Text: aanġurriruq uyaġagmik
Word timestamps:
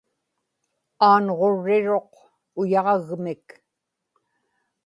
aanġurriruq 1.07 2.11
uyaġagmik 2.59 3.47